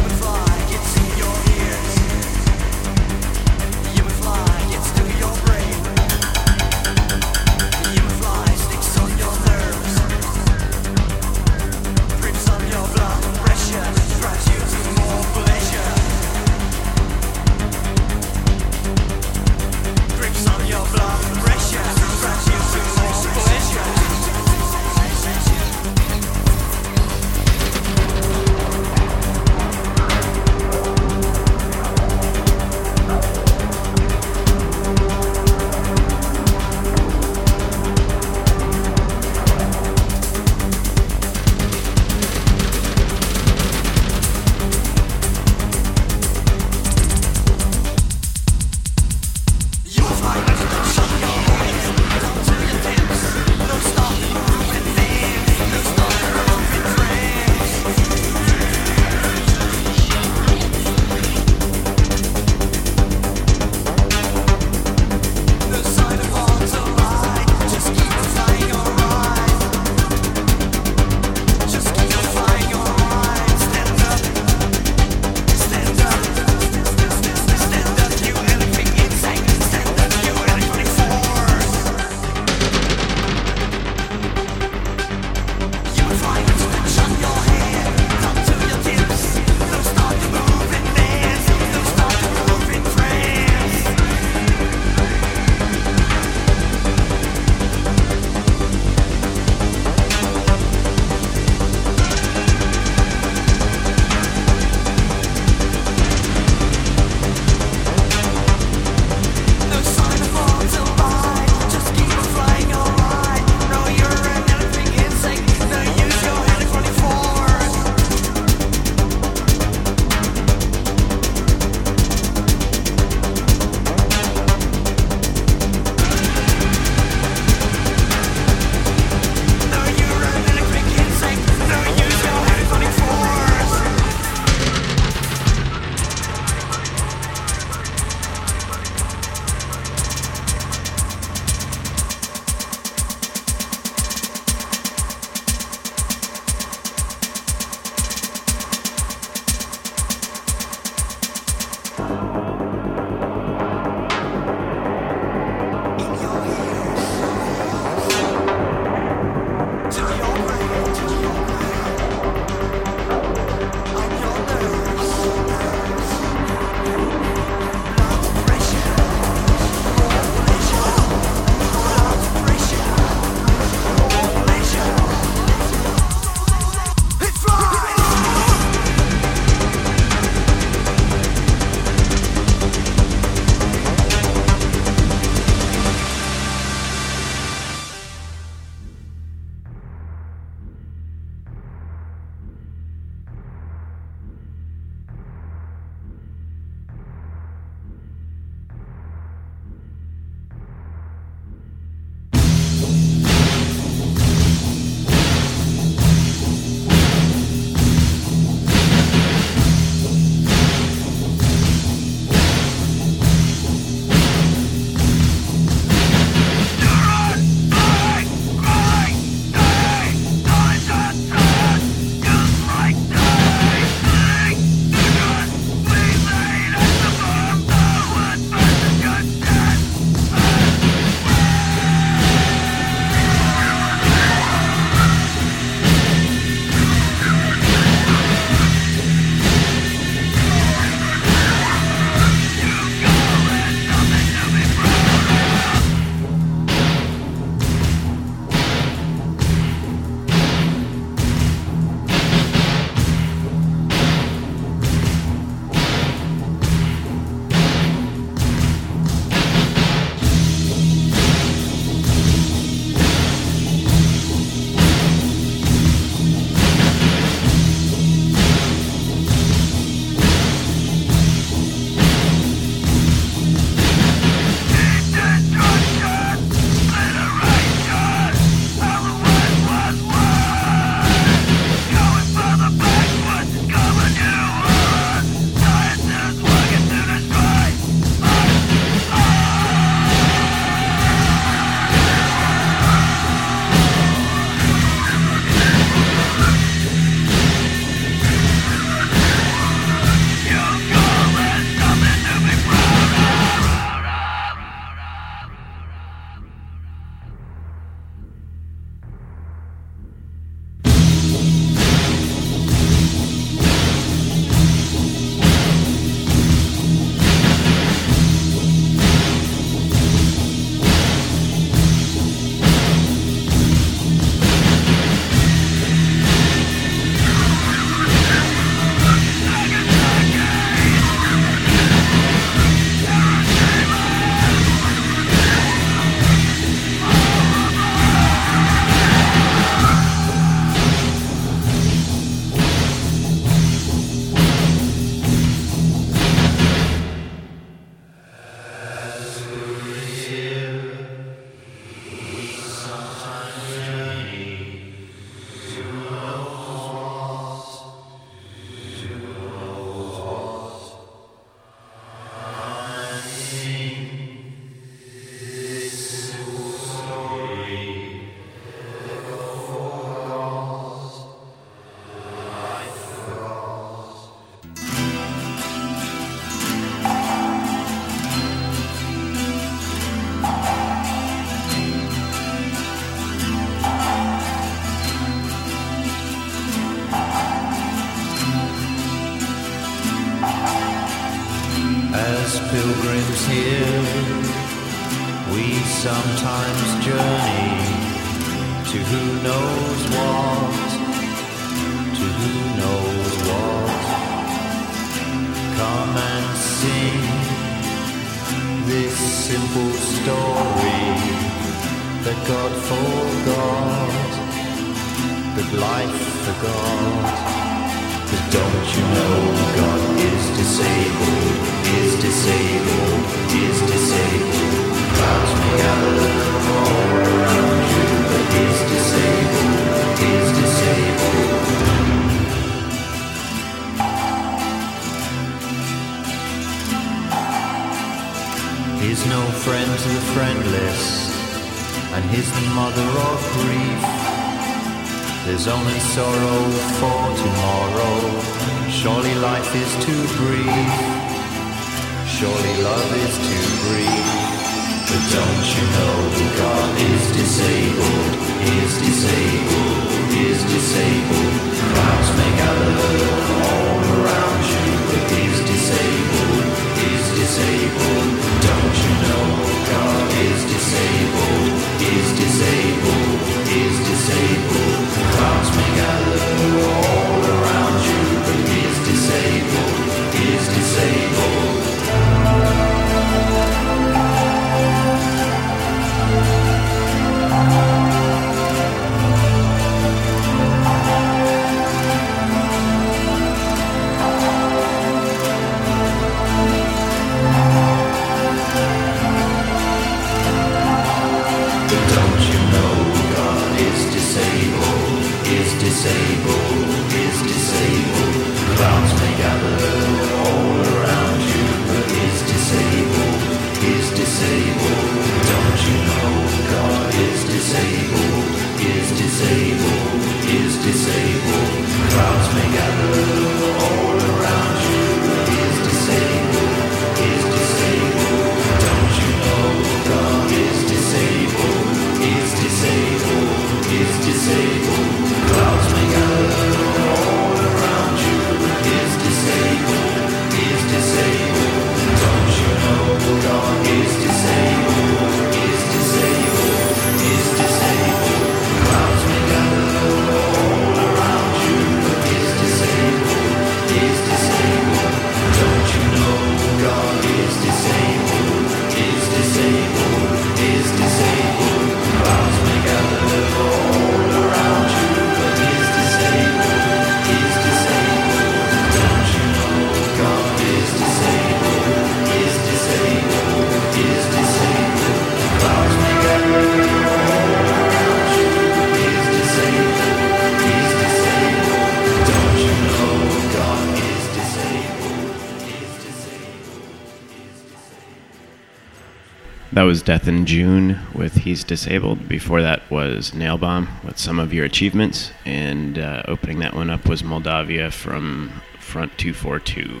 [589.92, 592.26] was Death in June with He's Disabled.
[592.26, 595.32] Before that was Nailbomb with Some of Your Achievements.
[595.44, 600.00] And uh, opening that one up was Moldavia from Front 242.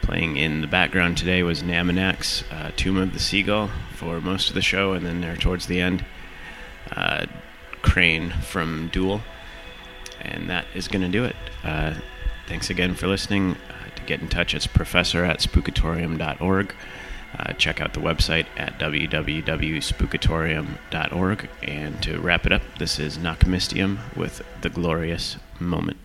[0.00, 4.54] Playing in the background today was Namanax, uh, Tomb of the Seagull for most of
[4.54, 6.02] the show, and then there towards the end,
[6.92, 7.26] uh,
[7.82, 9.20] Crane from Dual.
[10.22, 11.36] And that is going to do it.
[11.62, 11.96] Uh,
[12.46, 13.56] thanks again for listening.
[13.68, 16.74] Uh, to get in touch, it's professor at spookatorium.org
[17.62, 21.48] check out the website at www.spookatorium.org.
[21.62, 26.01] And to wrap it up, this is Nachtmystium with The Glorious Moment.